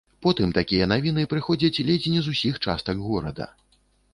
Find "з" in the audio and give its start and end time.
2.29-2.35